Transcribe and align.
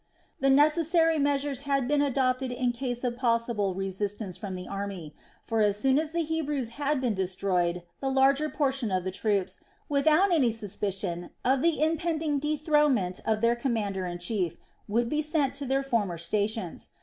The 0.39 0.49
necessary 0.49 1.19
measures 1.19 1.59
had 1.59 1.87
been 1.87 2.01
adopted 2.01 2.51
in 2.51 2.71
case 2.71 3.03
of 3.03 3.15
possible 3.17 3.75
resistance 3.75 4.35
from 4.35 4.55
the 4.55 4.67
army; 4.67 5.13
for 5.43 5.61
as 5.61 5.77
soon 5.77 5.99
as 5.99 6.11
the 6.11 6.23
Hebrews 6.23 6.69
had 6.69 6.99
been 6.99 7.13
destroyed, 7.13 7.83
the 7.99 8.09
larger 8.09 8.49
portion 8.49 8.89
of 8.89 9.03
the 9.03 9.11
troops, 9.11 9.59
without 9.87 10.33
any 10.33 10.51
suspicion 10.53 11.29
of 11.45 11.61
the 11.61 11.79
impending 11.83 12.39
dethronement 12.39 13.19
of 13.27 13.41
their 13.41 13.55
commander 13.55 14.07
in 14.07 14.17
chief, 14.17 14.57
would 14.87 15.07
be 15.07 15.21
sent 15.21 15.53
to 15.53 15.67
their 15.67 15.83
former 15.83 16.17
stations. 16.17 16.89